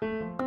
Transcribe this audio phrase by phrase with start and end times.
[0.00, 0.39] Thank you.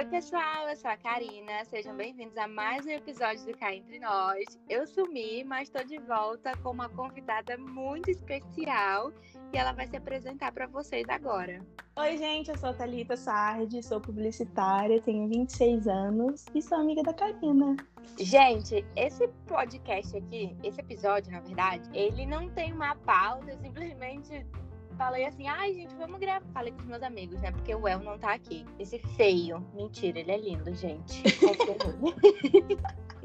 [0.00, 1.62] Oi, pessoal, eu sou a Karina.
[1.66, 4.46] Sejam bem-vindos a mais um episódio do Cá Entre Nós.
[4.66, 9.12] Eu sumi, mas estou de volta com uma convidada muito especial
[9.52, 11.60] e ela vai se apresentar para vocês agora.
[11.96, 17.02] Oi, gente, eu sou a Thalita Sardi, sou publicitária, tenho 26 anos e sou amiga
[17.02, 17.76] da Karina.
[18.18, 24.46] Gente, esse podcast aqui, esse episódio, na verdade, ele não tem uma pauta, eu simplesmente
[25.00, 26.44] falei assim, ai, gente, vamos gravar.
[26.52, 27.50] Falei com os meus amigos, né?
[27.50, 28.66] Porque o El não tá aqui.
[28.78, 29.66] Esse feio.
[29.74, 31.22] Mentira, ele é lindo, gente.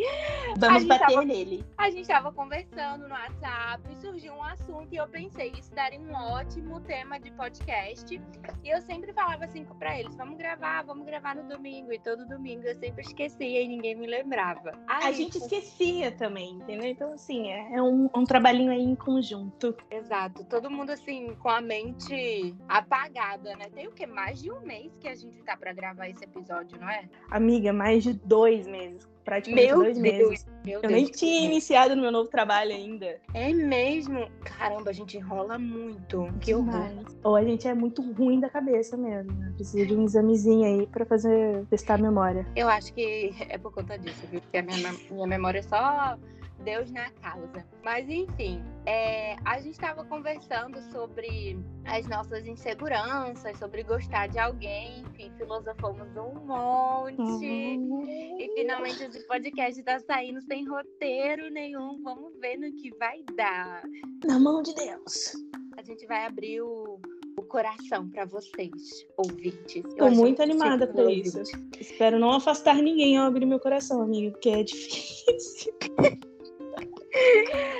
[0.58, 1.66] Vamos bater tava, nele.
[1.77, 5.99] A gente tava conversando no WhatsApp e surgiu um assunto e eu pensei, isso daria
[5.99, 8.21] um ótimo tema de podcast.
[8.63, 11.91] E eu sempre falava assim pra eles, vamos gravar, vamos gravar no domingo.
[11.91, 14.71] E todo domingo eu sempre esquecia e ninguém me lembrava.
[14.88, 16.90] Aí, a gente esquecia também, entendeu?
[16.90, 19.76] Então, assim, é, é um, um trabalhinho aí em conjunto.
[19.90, 20.43] Exato.
[20.46, 23.70] Todo mundo, assim, com a mente apagada, né?
[23.73, 24.05] Tem o quê?
[24.05, 27.09] Mais de um mês que a gente tá pra gravar esse episódio, não é?
[27.30, 30.48] Amiga, mais de dois meses praticamente meu dois Deus, meses.
[30.63, 30.93] Meu eu Deus.
[30.93, 33.18] nem tinha iniciado no meu novo trabalho ainda.
[33.34, 34.29] É mesmo?
[34.43, 36.29] Caramba, a gente enrola muito.
[36.40, 36.90] Que horror.
[37.23, 39.31] Ou a gente é muito ruim da cabeça mesmo.
[39.34, 39.51] Né?
[39.55, 42.46] Precisa de um examezinho aí pra fazer testar a memória.
[42.55, 44.40] Eu acho que é por conta disso, viu?
[44.40, 46.18] Porque a minha, minha memória é só
[46.63, 47.65] Deus na causa.
[47.84, 55.01] Mas enfim, é, a gente estava conversando sobre as nossas inseguranças, sobre gostar de alguém,
[55.01, 57.20] enfim, filosofamos um monte.
[57.20, 58.03] Uhum.
[58.39, 62.01] E finalmente esse podcast está saindo sem roteiro nenhum.
[62.03, 63.84] Vamos ver no que vai dar.
[64.25, 65.34] Na mão de Deus.
[65.78, 67.00] A gente vai abrir o,
[67.38, 69.84] o coração para vocês, ouvintes.
[70.00, 71.41] Acho muito animada vão isso.
[71.79, 75.73] Espero não afastar ninguém ao abrir meu coração, amigo, porque é difícil.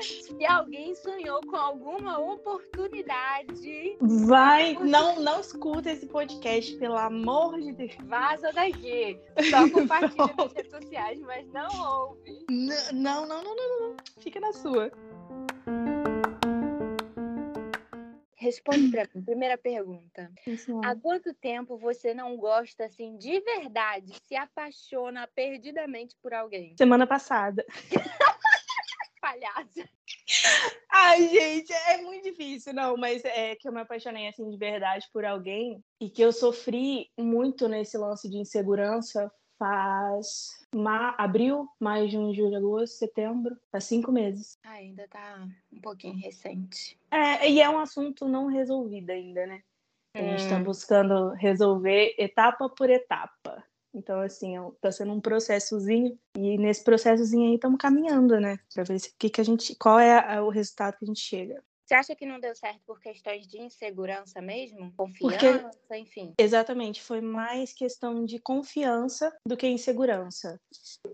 [0.02, 7.72] Se alguém sonhou com alguma oportunidade, Vai, não, não escuta esse podcast, pelo amor de
[7.73, 7.95] Deus.
[8.06, 9.19] vaza daqui.
[9.50, 11.68] Só compartilha nas redes sociais, mas não
[12.01, 12.45] ouve.
[12.50, 13.95] N- Não, não, não, não, não.
[14.19, 14.91] Fica na sua.
[18.38, 19.24] Responde pra mim.
[19.25, 20.31] Primeira pergunta.
[20.84, 26.75] Há quanto tempo você não gosta, assim, de verdade, se apaixona perdidamente por alguém?
[26.78, 27.66] Semana passada.
[29.25, 29.90] Palhaça.
[30.91, 35.08] Ai, gente, é muito difícil, não, mas é que eu me apaixonei assim de verdade
[35.12, 42.08] por alguém e que eu sofri muito nesse lance de insegurança faz ma abril, maio,
[42.08, 44.59] junho, julho, agosto, setembro, faz cinco meses.
[44.63, 47.00] Ainda tá um pouquinho recente.
[47.09, 49.62] É, e é um assunto não resolvido ainda, né?
[50.13, 50.63] A gente tá Hum.
[50.63, 53.63] buscando resolver etapa por etapa.
[53.95, 56.17] Então, assim, tá sendo um processozinho.
[56.38, 58.57] E nesse processozinho aí estamos caminhando, né?
[58.73, 61.22] Pra ver se, que que a gente, qual é a- o resultado que a gente
[61.22, 61.63] chega.
[61.88, 64.91] Você acha que não deu certo por questões de insegurança mesmo?
[64.97, 66.33] Confiança, enfim.
[66.39, 70.59] Exatamente, foi mais questão de confiança do que insegurança.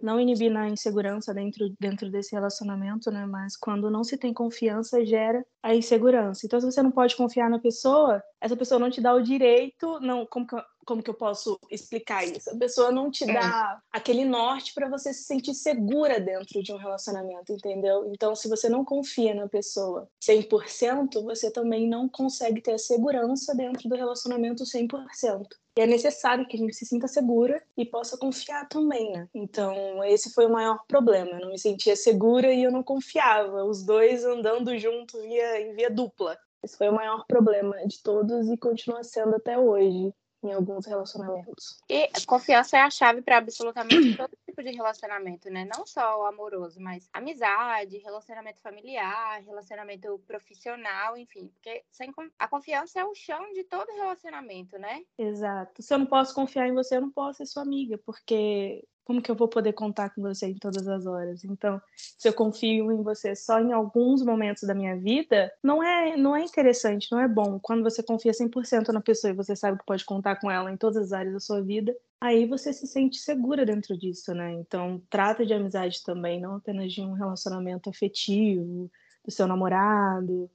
[0.01, 3.25] Não inibir na insegurança dentro, dentro desse relacionamento, né?
[3.25, 6.45] Mas quando não se tem confiança, gera a insegurança.
[6.45, 9.99] Então, se você não pode confiar na pessoa, essa pessoa não te dá o direito.
[9.99, 10.47] Não, como
[10.85, 12.49] como que eu posso explicar isso?
[12.49, 16.77] A pessoa não te dá aquele norte para você se sentir segura dentro de um
[16.77, 18.05] relacionamento, entendeu?
[18.11, 23.55] Então, se você não confia na pessoa 100%, você também não consegue ter a segurança
[23.55, 25.45] dentro do relacionamento 100%.
[25.77, 29.27] E é necessário que a gente se sinta segura e possa confiar também, né?
[29.33, 31.31] Então, esse foi o maior problema.
[31.31, 33.63] Eu não me sentia segura e eu não confiava.
[33.63, 36.37] Os dois andando juntos via, em via dupla.
[36.63, 40.13] Esse foi o maior problema de todos e continua sendo até hoje
[40.43, 41.79] em alguns relacionamentos.
[41.89, 45.67] E confiança é a chave para absolutamente todo tipo de relacionamento, né?
[45.75, 51.47] Não só o amoroso, mas amizade, relacionamento familiar, relacionamento profissional, enfim.
[51.53, 55.03] Porque sem a confiança é o chão de todo relacionamento, né?
[55.17, 55.81] Exato.
[55.81, 59.21] Se eu não posso confiar em você, eu não posso ser sua amiga, porque como
[59.21, 61.43] que eu vou poder contar com você em todas as horas?
[61.43, 66.15] Então, se eu confio em você só em alguns momentos da minha vida, não é,
[66.15, 67.59] não é interessante, não é bom.
[67.59, 70.77] Quando você confia 100% na pessoa e você sabe que pode contar com ela em
[70.77, 74.53] todas as áreas da sua vida, aí você se sente segura dentro disso, né?
[74.53, 78.89] Então, trata de amizade também, não apenas de um relacionamento afetivo,
[79.25, 80.49] do seu namorado,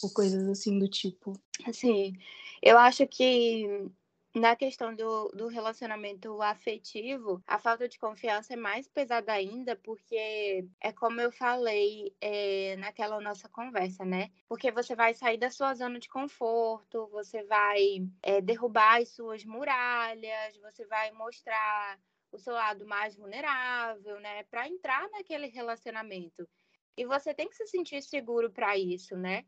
[0.00, 1.32] ou coisas assim do tipo.
[1.66, 2.16] Assim,
[2.62, 3.90] eu acho que
[4.36, 10.68] na questão do, do relacionamento afetivo, a falta de confiança é mais pesada ainda, porque
[10.78, 14.30] é como eu falei é, naquela nossa conversa, né?
[14.46, 19.42] Porque você vai sair da sua zona de conforto, você vai é, derrubar as suas
[19.42, 21.98] muralhas, você vai mostrar
[22.30, 24.42] o seu lado mais vulnerável, né?
[24.44, 26.46] Para entrar naquele relacionamento.
[26.94, 29.46] E você tem que se sentir seguro para isso, né?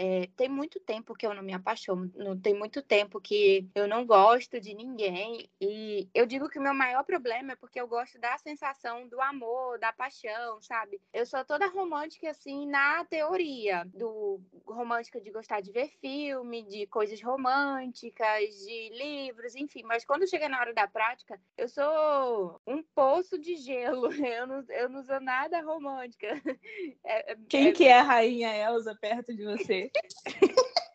[0.00, 2.08] É, tem muito tempo que eu não me apaixono,
[2.40, 5.50] tem muito tempo que eu não gosto de ninguém.
[5.60, 9.20] E eu digo que o meu maior problema é porque eu gosto da sensação do
[9.20, 11.00] amor, da paixão, sabe?
[11.12, 16.86] Eu sou toda romântica, assim, na teoria, do romântica de gostar de ver filme, de
[16.86, 19.82] coisas românticas, de livros, enfim.
[19.82, 24.10] Mas quando chega na hora da prática, eu sou um poço de gelo.
[24.38, 26.28] Eu não, eu não sou nada romântica.
[27.04, 27.72] É, é, Quem é...
[27.72, 29.87] que é a rainha Elsa perto de você?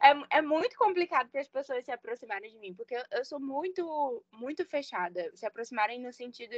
[0.00, 3.40] é, é muito complicado para as pessoas se aproximarem de mim, porque eu, eu, sou
[3.40, 5.30] muito, muito fechada.
[5.34, 6.54] Se aproximarem no sentido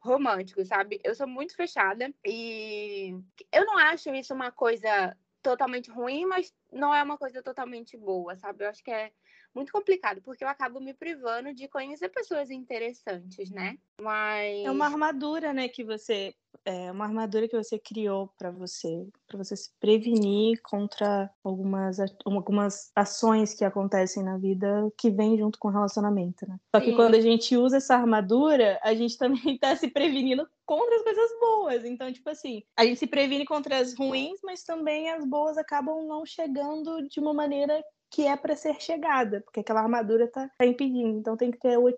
[0.00, 1.00] romântico, sabe?
[1.02, 3.10] Eu sou muito fechada e
[3.52, 8.36] eu não acho isso uma coisa totalmente ruim, mas não é uma coisa totalmente boa,
[8.36, 8.64] sabe?
[8.64, 9.12] Eu acho que é
[9.54, 13.76] muito complicado, porque eu acabo me privando de conhecer pessoas interessantes, né?
[14.00, 16.34] Mas é uma armadura, né, que você
[16.64, 22.90] é uma armadura que você criou para você, para você se prevenir contra algumas algumas
[22.94, 26.58] ações que acontecem na vida que vêm junto com o relacionamento, né?
[26.74, 26.96] Só que Sim.
[26.96, 31.30] quando a gente usa essa armadura, a gente também está se prevenindo contra as coisas
[31.40, 31.84] boas.
[31.84, 36.06] Então, tipo assim, a gente se previne contra as ruins, mas também as boas acabam
[36.06, 40.66] não chegando de uma maneira que é para ser chegada, porque aquela armadura tá, tá,
[40.66, 41.18] impedindo.
[41.18, 41.88] Então tem que ter o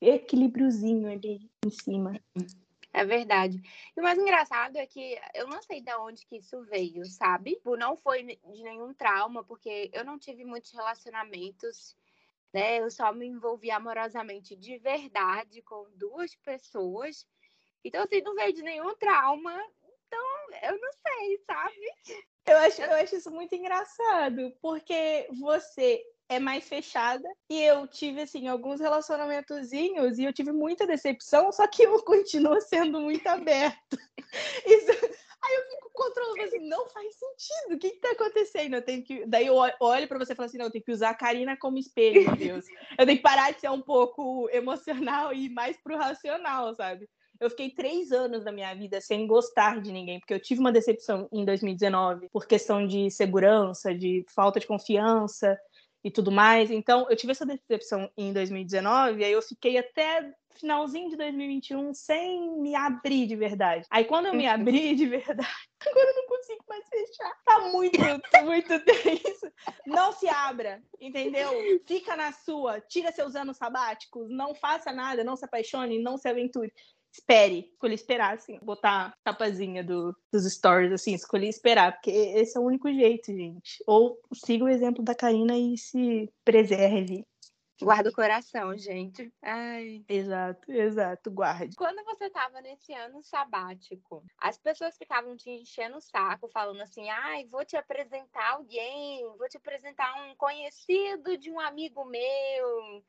[0.00, 2.20] equilíbriozinho ali em cima.
[2.92, 3.60] É verdade.
[3.94, 7.56] E o mais engraçado é que eu não sei de onde que isso veio, sabe?
[7.56, 11.94] Tipo, não foi de nenhum trauma, porque eu não tive muitos relacionamentos,
[12.54, 12.80] né?
[12.80, 17.26] Eu só me envolvi amorosamente de verdade com duas pessoas.
[17.84, 19.54] Então, assim, não veio de nenhum trauma.
[20.06, 22.22] Então, eu não sei, sabe?
[22.46, 28.22] Eu acho, eu acho isso muito engraçado, porque você é mais fechada e eu tive
[28.22, 33.98] assim alguns relacionamentozinhos e eu tive muita decepção, só que eu continuo sendo muito aberto.
[34.66, 35.16] Isso...
[35.46, 37.76] Aí eu fico controlando assim, não faz sentido.
[37.76, 38.74] O que está acontecendo?
[38.74, 40.90] Eu tenho que, daí eu olho para você e falo assim, não, eu tenho que
[40.90, 42.64] usar a Karina como espelho, meu Deus.
[42.98, 47.08] Eu tenho que parar de ser um pouco emocional e ir mais pro racional, sabe?
[47.40, 50.72] Eu fiquei três anos da minha vida sem gostar de ninguém, porque eu tive uma
[50.72, 55.58] decepção em 2019 por questão de segurança, de falta de confiança
[56.02, 56.70] e tudo mais.
[56.70, 61.92] Então, eu tive essa decepção em 2019, e aí eu fiquei até finalzinho de 2021
[61.92, 63.86] sem me abrir de verdade.
[63.90, 65.48] Aí quando eu me abri de verdade,
[65.86, 67.32] agora eu não consigo mais fechar.
[67.44, 67.98] Tá muito,
[68.44, 69.52] muito tenso.
[69.86, 71.50] Não se abra, entendeu?
[71.86, 76.28] Fica na sua, tira seus anos sabáticos, não faça nada, não se apaixone, não se
[76.28, 76.72] aventure
[77.16, 82.56] espere, escolhi esperar, assim, botar a tapazinha do, dos stories, assim, escolhi esperar, porque esse
[82.56, 83.82] é o único jeito, gente.
[83.86, 87.24] Ou siga o exemplo da Karina e se preserve.
[87.80, 89.30] Guarda o coração, gente.
[89.42, 90.02] Ai.
[90.08, 91.76] Exato, exato, guarde.
[91.76, 97.08] Quando você tava nesse ano sabático, as pessoas ficavam te enchendo o saco, falando assim:
[97.10, 103.04] ai, vou te apresentar alguém, vou te apresentar um conhecido de um amigo meu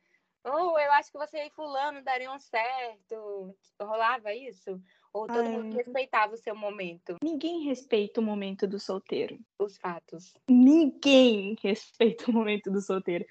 [0.48, 3.56] oh, eu acho que você e fulano dariam certo.
[3.80, 4.82] Rolava isso?
[5.14, 5.50] Ou todo Ai.
[5.50, 7.16] mundo respeitava o seu momento?
[7.24, 9.40] Ninguém respeita o momento do solteiro.
[9.60, 10.34] Os fatos.
[10.50, 13.26] Ninguém respeita o momento do solteiro.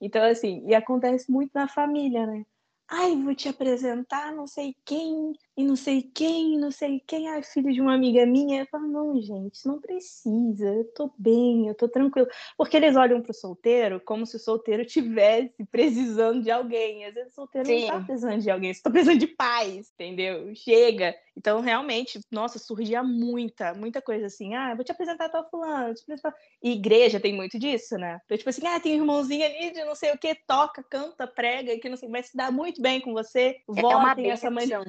[0.00, 2.44] Então, assim, e acontece muito na família, né?
[2.88, 7.42] Ai, vou te apresentar não sei quem, e não sei quem, não sei quem, ai,
[7.42, 8.62] filho de uma amiga minha.
[8.62, 12.28] Eu falo, não, gente, não precisa, eu tô bem, eu tô tranquilo.
[12.56, 17.04] Porque eles olham pro solteiro como se o solteiro tivesse precisando de alguém.
[17.04, 17.80] Às vezes o solteiro Sim.
[17.82, 20.54] não tá precisando de alguém, você tá precisando de paz, entendeu?
[20.54, 21.14] Chega.
[21.36, 24.54] Então, realmente, nossa, surgia muita, muita coisa assim.
[24.54, 25.94] Ah, vou te apresentar tal fulano.
[25.94, 26.34] Te apresentar...
[26.62, 28.20] E igreja tem muito disso, né?
[28.24, 31.26] Então, tipo assim, ah, tem um irmãozinho ali de não sei o que, toca, canta,
[31.26, 33.60] prega, que não sei, mas se dá muito bem com você.
[33.66, 34.80] Vó é uma tem essa mania.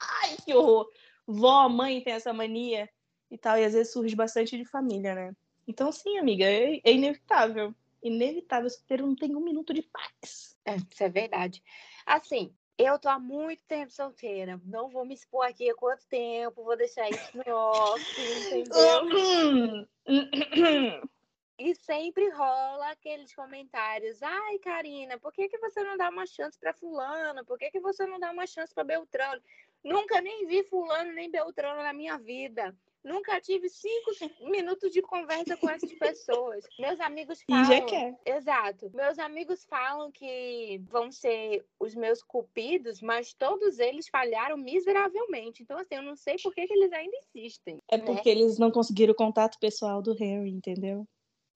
[0.00, 0.90] Ai, que horror!
[1.26, 2.88] Vó, mãe tem essa mania
[3.30, 5.36] e tal, e às vezes surge bastante de família, né?
[5.66, 7.74] Então, sim, amiga, é, é inevitável.
[8.02, 10.56] Inevitável ter não tem um minuto de paz.
[10.64, 11.62] É, isso é verdade.
[12.04, 14.60] Assim, eu tô há muito tempo solteira.
[14.64, 18.00] Não vou me expor aqui há quanto tempo, vou deixar isso no off,
[18.46, 19.88] entendeu?
[21.58, 24.22] E sempre rola aqueles comentários.
[24.22, 27.46] Ai, Karina, por que, que você não dá uma chance para fulano?
[27.46, 29.40] Por que, que você não dá uma chance para Beltrano?
[29.84, 32.74] Nunca nem vi fulano nem Beltrano na minha vida.
[33.06, 34.10] Nunca tive cinco
[34.50, 36.64] minutos de conversa com essas pessoas.
[36.76, 37.62] Meus amigos falam.
[37.62, 38.18] E já quer.
[38.26, 38.90] Exato.
[38.92, 45.62] Meus amigos falam que vão ser os meus cupidos, mas todos eles falharam miseravelmente.
[45.62, 47.78] Então, assim, eu não sei por que, que eles ainda insistem.
[47.88, 48.04] É né?
[48.04, 51.06] porque eles não conseguiram o contato pessoal do Harry, entendeu?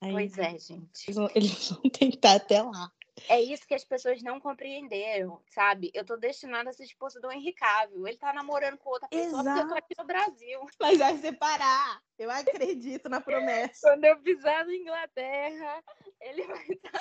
[0.01, 1.09] Aí, pois é, gente.
[1.09, 2.93] Eles vão, eles vão tentar até lá.
[3.29, 5.91] É isso que as pessoas não compreenderam, sabe?
[5.95, 8.07] Eu tô destinada a ser esposa do Henrique Cavill.
[8.07, 9.45] Ele tá namorando com outra pessoa Exato.
[9.45, 10.61] porque eu tô aqui no Brasil.
[10.81, 12.03] Mas vai separar.
[12.19, 13.89] Eu acredito na promessa.
[13.89, 15.83] Quando eu pisar na Inglaterra,
[16.21, 17.01] ele vai estar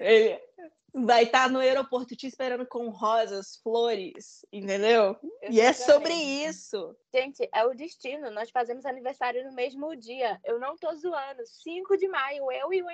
[0.00, 0.40] ele
[0.94, 5.16] vai estar no aeroporto te esperando com rosas, flores, entendeu?
[5.50, 6.96] E é sobre isso.
[7.14, 8.30] Gente, é o destino.
[8.30, 10.40] Nós fazemos aniversário no mesmo dia.
[10.42, 11.44] Eu não tô zoando.
[11.44, 12.90] 5 de maio, eu e o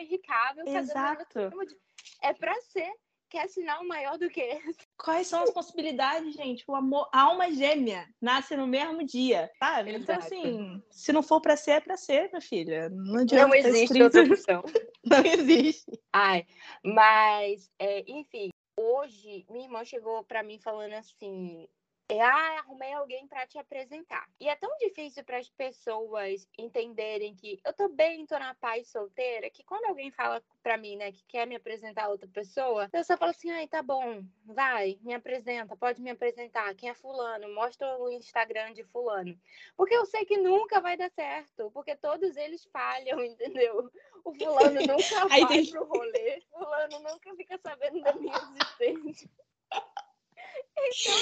[0.67, 1.33] Exato.
[1.33, 1.79] fazendo dia.
[2.23, 2.93] É pra ser
[3.33, 4.87] quer sinal maior do que esse?
[4.99, 6.63] Quais são as possibilidades, gente?
[6.69, 9.95] O amor, a alma gêmea nasce no mesmo dia, sabe?
[9.95, 10.35] Então, Exato.
[10.35, 12.91] Então, assim, se não for pra ser, é pra ser, minha filha.
[12.91, 14.63] Não, adianta não existe outra opção.
[15.03, 15.99] não existe.
[16.13, 16.47] Ai,
[16.85, 21.67] mas, é, enfim, hoje minha irmã chegou pra mim falando assim:
[22.09, 24.29] é, ah, arrumei alguém para te apresentar.
[24.41, 28.89] E é tão difícil para as pessoas entenderem que eu tô bem, tô na paz
[28.89, 32.89] solteira, que quando alguém fala para mim, né, que quer me apresentar a outra pessoa,
[32.93, 36.75] eu só falo assim: ai, tá bom, vai, me apresenta, pode me apresentar.
[36.75, 37.53] Quem é Fulano?
[37.55, 39.39] Mostra o Instagram de Fulano.
[39.77, 43.91] Porque eu sei que nunca vai dar certo, porque todos eles falham, entendeu?
[44.25, 45.71] O Fulano nunca vai tem...
[45.71, 48.22] pro rolê, Fulano nunca fica sabendo da minha existência.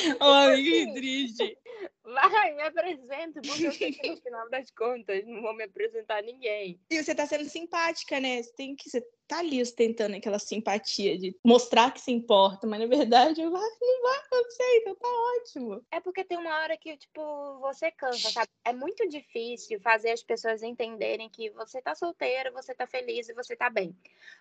[0.04, 1.58] Então, oh, amiga, triste.
[2.04, 6.18] Vai, me apresenta, porque eu sei que no final das contas não vou me apresentar
[6.18, 6.80] a ninguém.
[6.90, 8.42] E você tá sendo simpática, né?
[8.42, 8.90] Você tem que.
[8.90, 13.52] Você tá ali ostentando aquela simpatia de mostrar que se importa, mas na verdade não
[13.52, 15.08] vai acontecer, então tá
[15.38, 15.87] ótimo.
[15.92, 17.20] É porque tem uma hora que, tipo,
[17.60, 18.49] você cansa, sabe?
[18.64, 23.32] É muito difícil fazer as pessoas entenderem que você tá solteiro, você tá feliz e
[23.32, 23.96] você tá bem.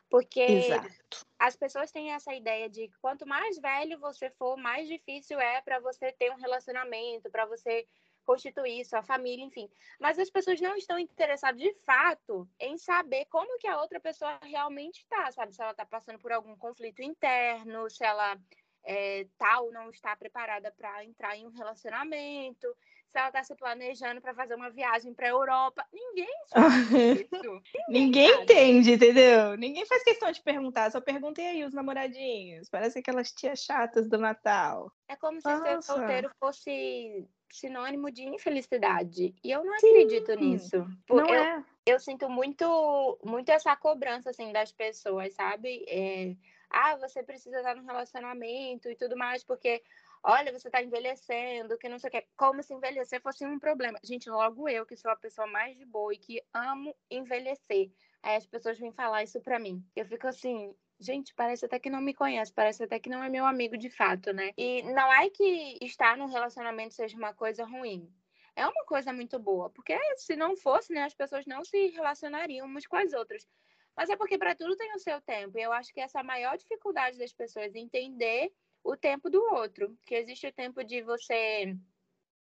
[0.10, 0.90] Porque Exato.
[1.38, 5.62] as pessoas têm essa ideia de que quanto mais velho você for, mais difícil é
[5.62, 7.86] para você ter um relacionamento, para você
[8.30, 9.68] constituir sua família, enfim.
[10.00, 14.38] Mas as pessoas não estão interessadas de fato em saber como que a outra pessoa
[14.44, 15.56] realmente está, sabe?
[15.56, 18.38] Se ela está passando por algum conflito interno, se ela
[18.86, 22.68] é, tá ou não está preparada para entrar em um relacionamento,
[23.08, 25.84] se ela está se planejando para fazer uma viagem para a Europa.
[25.92, 27.62] Ninguém sabe isso.
[27.90, 29.58] Ninguém, Ninguém entende, entendeu?
[29.58, 30.92] Ninguém faz questão de perguntar.
[30.92, 32.70] Só perguntei aí os namoradinhos.
[32.70, 34.92] Parece aquelas tias chatas do Natal.
[35.08, 39.36] É como se ser solteiro fosse sinônimo de infelicidade.
[39.44, 40.88] E eu não acredito nisso.
[41.10, 41.66] Não eu, é.
[41.86, 45.86] eu sinto muito, muito essa cobrança assim das pessoas, sabe?
[45.88, 46.36] É,
[46.70, 49.82] ah, você precisa estar no relacionamento e tudo mais, porque
[50.24, 52.26] olha, você está envelhecendo, que não sei o que.
[52.38, 54.00] Como se envelhecer fosse um problema.
[54.04, 57.92] Gente, logo eu, que sou a pessoa mais de boa e que amo envelhecer.
[58.22, 59.84] Aí as pessoas vêm falar isso pra mim.
[59.96, 63.30] Eu fico assim, gente, parece até que não me conhece, parece até que não é
[63.30, 64.52] meu amigo de fato, né?
[64.58, 68.12] E não é que estar num relacionamento seja uma coisa ruim.
[68.56, 72.68] É uma coisa muito boa, porque se não fosse, né, as pessoas não se relacionariam
[72.68, 73.48] umas com as outras.
[73.96, 75.58] Mas é porque para tudo tem o seu tempo.
[75.58, 78.52] E eu acho que essa é a maior dificuldade das pessoas entender
[78.84, 81.76] o tempo do outro, que existe o tempo de você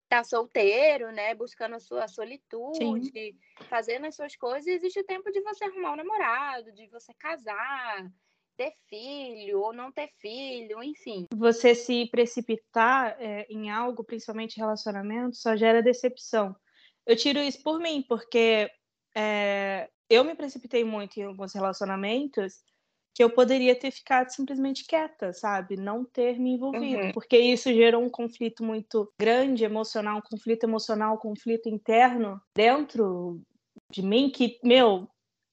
[0.08, 3.38] tá solteiro, né, buscando a sua solitude, Sim.
[3.68, 7.14] fazendo as suas coisas, e existe o tempo de você arrumar um namorado, de você
[7.14, 8.10] casar,
[8.56, 11.26] ter filho ou não ter filho, enfim.
[11.34, 16.54] Você se precipitar é, em algo, principalmente relacionamento, só gera decepção.
[17.06, 18.70] Eu tiro isso por mim, porque
[19.16, 22.62] é, eu me precipitei muito em alguns relacionamentos
[23.14, 25.76] que eu poderia ter ficado simplesmente quieta, sabe?
[25.76, 27.12] Não ter me envolvido, uhum.
[27.12, 33.40] porque isso gerou um conflito muito grande, emocional, um conflito emocional, um conflito interno dentro
[33.90, 35.08] de mim que, meu,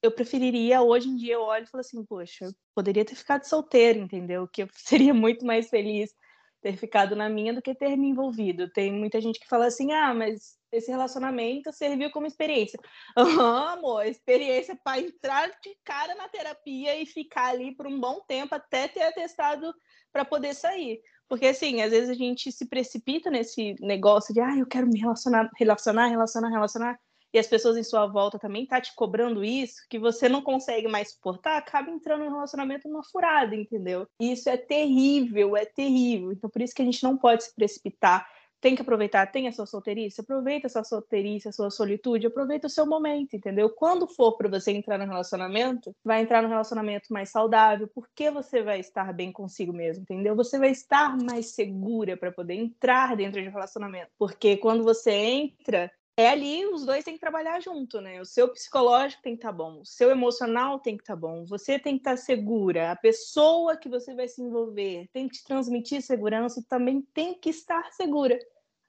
[0.08, 4.00] eu preferiria, hoje em dia eu olho e falo assim, poxa, poderia ter ficado solteira,
[4.00, 4.48] entendeu?
[4.48, 6.14] Que eu seria muito mais feliz
[6.62, 8.70] ter ficado na minha do que ter me envolvido.
[8.72, 12.80] Tem muita gente que fala assim, ah, mas esse relacionamento serviu como experiência.
[13.16, 18.22] Ah, amor, experiência para entrar de cara na terapia e ficar ali por um bom
[18.28, 19.74] tempo até ter atestado
[20.12, 21.00] para poder sair.
[21.30, 25.00] Porque, assim, às vezes a gente se precipita nesse negócio de, ah, eu quero me
[25.00, 27.00] relacionar, relacionar, relacionar, relacionar
[27.38, 30.88] e as pessoas em sua volta também tá te cobrando isso, que você não consegue
[30.88, 34.08] mais suportar, acaba entrando no relacionamento numa furada, entendeu?
[34.20, 36.32] E isso é terrível, é terrível.
[36.32, 38.28] Então por isso que a gente não pode se precipitar.
[38.60, 42.66] Tem que aproveitar, tem a sua solteirice, aproveita a sua solteirice, a sua solitude, aproveita
[42.66, 43.70] o seu momento, entendeu?
[43.70, 48.64] Quando for para você entrar no relacionamento, vai entrar no relacionamento mais saudável, porque você
[48.64, 50.36] vai estar bem consigo mesmo, entendeu?
[50.36, 54.10] Você vai estar mais segura para poder entrar dentro de um relacionamento.
[54.18, 58.20] Porque quando você entra, é ali, os dois têm que trabalhar junto, né?
[58.20, 61.20] O seu psicológico tem que estar tá bom, o seu emocional tem que estar tá
[61.20, 65.30] bom, você tem que estar tá segura, a pessoa que você vai se envolver tem
[65.30, 68.38] que te transmitir segurança e também tem que estar segura.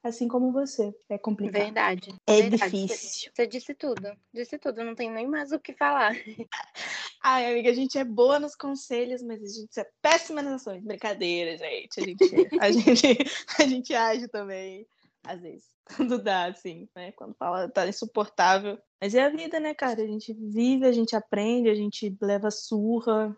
[0.01, 0.95] Assim como você.
[1.09, 1.61] É complicado.
[1.61, 2.15] Verdade.
[2.25, 2.71] É verdade.
[2.71, 3.33] difícil.
[3.35, 4.17] Você, disse tudo.
[4.33, 6.15] Disse tudo, não tem nem mais o que falar.
[7.21, 10.85] Ai, amiga, a gente é boa nos conselhos, mas a gente é péssima nas ações.
[10.85, 12.01] Brincadeira, gente.
[12.01, 13.19] A gente, a gente,
[13.59, 14.87] a gente age também,
[15.29, 15.69] às vezes.
[15.97, 17.13] Quando dá, assim, né?
[17.13, 18.79] Quando fala tá insuportável.
[19.01, 20.03] Mas é a vida, né, cara?
[20.03, 23.37] A gente vive, a gente aprende, a gente leva surra.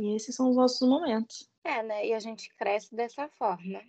[0.00, 1.50] E esses são os nossos momentos.
[1.64, 2.06] É, né?
[2.06, 3.80] E a gente cresce dessa forma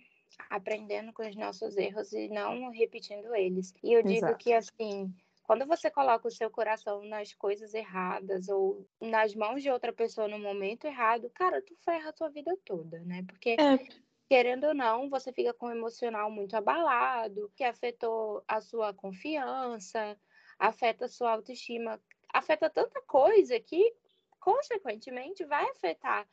[0.50, 3.74] aprendendo com os nossos erros e não repetindo eles.
[3.82, 4.38] E eu digo Exato.
[4.38, 9.70] que assim, quando você coloca o seu coração nas coisas erradas ou nas mãos de
[9.70, 13.24] outra pessoa no momento errado, cara, tu ferra a tua vida toda, né?
[13.26, 13.78] Porque é.
[14.28, 20.18] Querendo ou não, você fica com o emocional muito abalado, que afetou a sua confiança,
[20.58, 22.00] afeta a sua autoestima,
[22.32, 23.94] afeta tanta coisa que
[24.40, 26.28] consequentemente vai afetar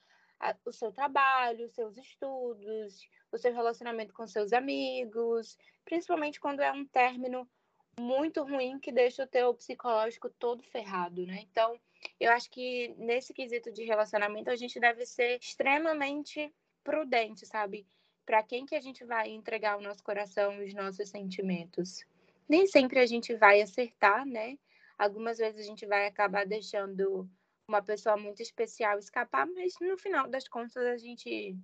[0.65, 6.71] o seu trabalho, os seus estudos, o seu relacionamento com seus amigos, principalmente quando é
[6.71, 7.47] um término
[7.99, 11.45] muito ruim que deixa o teu psicológico todo ferrado, né?
[11.51, 11.79] Então,
[12.19, 17.85] eu acho que nesse quesito de relacionamento a gente deve ser extremamente prudente, sabe?
[18.25, 22.05] Para quem que a gente vai entregar o nosso coração, os nossos sentimentos.
[22.47, 24.57] Nem sempre a gente vai acertar, né?
[24.97, 27.29] Algumas vezes a gente vai acabar deixando
[27.67, 31.57] uma pessoa muito especial escapar, mas no final das contas a gente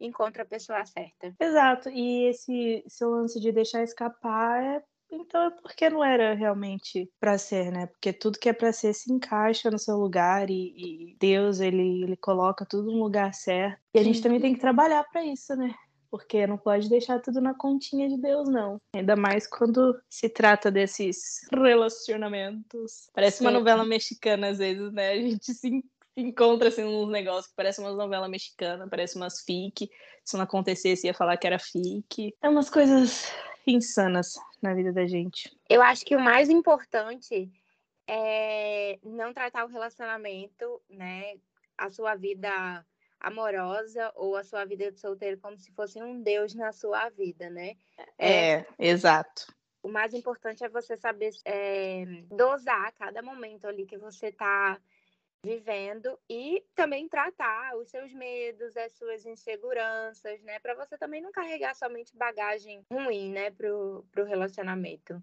[0.00, 1.34] encontra a pessoa certa.
[1.38, 7.10] Exato, e esse seu lance de deixar escapar é então é porque não era realmente
[7.18, 7.86] para ser, né?
[7.86, 12.04] Porque tudo que é para ser se encaixa no seu lugar e, e, Deus ele,
[12.04, 13.80] ele coloca tudo no lugar certo.
[13.94, 15.74] E a gente também tem que trabalhar para isso, né?
[16.10, 18.80] Porque não pode deixar tudo na continha de Deus, não.
[18.94, 23.08] Ainda mais quando se trata desses relacionamentos.
[23.14, 23.44] Parece Sim.
[23.44, 25.12] uma novela mexicana às vezes, né?
[25.12, 25.84] A gente se
[26.16, 29.88] encontra assim uns negócios que parecem umas novelas mexicanas, parece umas fic.
[30.24, 32.34] Se não acontecesse, ia falar que era fic.
[32.42, 33.32] É umas coisas
[33.70, 35.50] insanas na vida da gente.
[35.68, 37.50] Eu acho que o mais importante
[38.06, 41.34] é não tratar o relacionamento, né,
[41.78, 42.84] a sua vida
[43.20, 47.50] amorosa ou a sua vida de solteiro como se fosse um deus na sua vida,
[47.50, 47.76] né?
[48.18, 49.54] É, é exato.
[49.82, 54.78] O mais importante é você saber é, dosar cada momento ali que você está
[55.44, 60.58] vivendo e também tratar os seus medos, as suas inseguranças, né?
[60.58, 65.22] Para você também não carregar somente bagagem ruim, né, pro, pro relacionamento.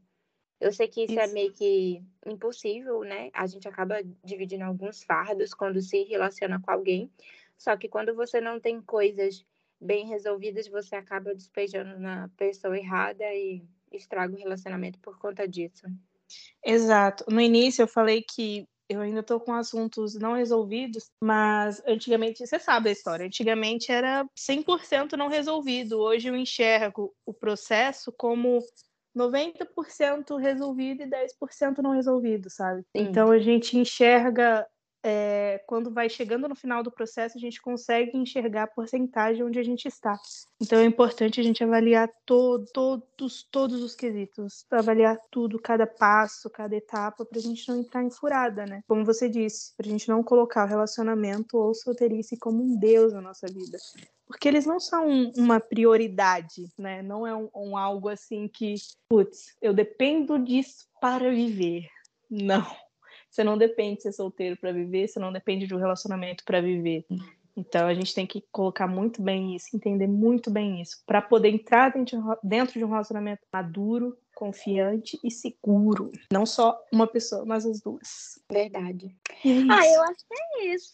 [0.59, 3.29] Eu sei que isso, é isso, é meio que impossível, né?
[3.31, 7.11] A gente acaba dividindo alguns fardos quando se relaciona com alguém.
[7.55, 9.45] Só que quando você não tem coisas
[9.79, 15.85] bem resolvidas, você acaba despejando na pessoa errada e estraga o relacionamento por conta disso.
[16.65, 17.23] Exato.
[17.29, 22.59] No início eu falei que eu ainda estou com assuntos não resolvidos, mas antigamente, você
[22.59, 25.99] sabe a história, antigamente era 100% não resolvido.
[25.99, 28.59] Hoje eu enxergo o processo como
[29.15, 32.81] 90% resolvido e 10% não resolvido, sabe?
[32.95, 33.03] Sim.
[33.03, 34.65] Então a gente enxerga
[35.09, 39.57] é, quando vai chegando no final do processo, a gente consegue enxergar a porcentagem onde
[39.57, 40.19] a gente está.
[40.61, 46.49] Então é importante a gente avaliar todo, todos, todos os quesitos, avaliar tudo, cada passo,
[46.49, 48.81] cada etapa, para a gente não entrar em furada, né?
[48.85, 53.13] Como você disse, para a gente não colocar o relacionamento ou solteirice como um deus
[53.13, 53.77] na nossa vida.
[54.25, 57.01] Porque eles não são uma prioridade, né?
[57.01, 58.75] Não é um, um algo assim que,
[59.07, 61.87] putz, eu dependo disso para viver.
[62.29, 62.67] Não
[63.29, 66.61] você não depende de ser solteiro para viver, você não depende de um relacionamento para
[66.61, 67.05] viver.
[67.55, 71.49] Então a gente tem que colocar muito bem isso, entender muito bem isso, para poder
[71.49, 71.91] entrar
[72.43, 76.11] dentro de um relacionamento maduro, confiante e seguro.
[76.31, 78.39] Não só uma pessoa, mas as duas.
[78.51, 79.07] Verdade.
[79.43, 80.93] É ah, eu acho que é isso.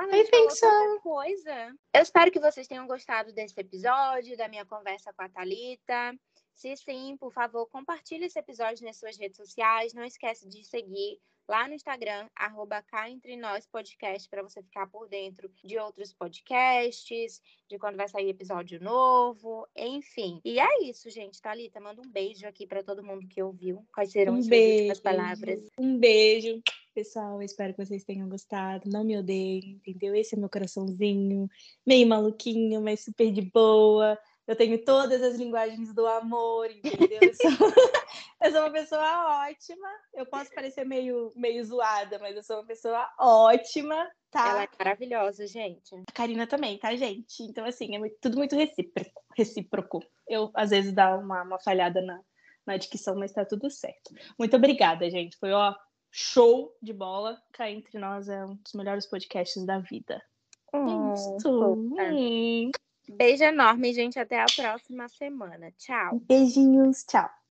[0.00, 1.00] I think so.
[1.02, 1.74] Coisa.
[1.92, 6.14] Eu espero que vocês tenham gostado desse episódio, da minha conversa com a Thalita.
[6.58, 9.94] Se sim, por favor, compartilhe esse episódio nas suas redes sociais.
[9.94, 14.88] Não esquece de seguir lá no Instagram, arroba cá entre nós podcast, para você ficar
[14.88, 20.40] por dentro de outros podcasts, de quando vai sair episódio novo, enfim.
[20.44, 21.40] E é isso, gente.
[21.40, 23.86] Thalita, manda um beijo aqui para todo mundo que ouviu.
[23.94, 25.60] Quais serão um as suas palavras?
[25.78, 26.60] Um beijo.
[26.92, 28.90] Pessoal, espero que vocês tenham gostado.
[28.90, 30.12] Não me odeiem, entendeu?
[30.12, 31.48] Esse é meu coraçãozinho,
[31.86, 34.18] meio maluquinho, mas super de boa
[34.48, 37.18] eu tenho todas as linguagens do amor, entendeu?
[37.20, 37.50] Eu sou,
[38.42, 39.88] eu sou, uma pessoa ótima.
[40.14, 44.48] Eu posso parecer meio, meio zoada, mas eu sou uma pessoa ótima, tá?
[44.48, 45.94] Ela é maravilhosa, gente.
[45.94, 47.42] A Karina também, tá, gente?
[47.42, 49.22] Então, assim, é muito, tudo muito recíproco.
[49.36, 50.02] recíproco.
[50.26, 52.18] Eu, às vezes, dá uma, uma falhada na,
[52.66, 54.14] na dicção, mas tá tudo certo.
[54.38, 55.36] Muito obrigada, gente.
[55.36, 55.74] Foi, ó,
[56.10, 57.38] show de bola.
[57.52, 60.22] Cá entre nós é um dos melhores podcasts da vida.
[60.72, 61.36] Oh, Isso.
[63.08, 64.18] Beijo enorme, gente.
[64.18, 65.70] Até a próxima semana.
[65.78, 66.20] Tchau.
[66.28, 67.04] Beijinhos.
[67.04, 67.38] Tchau.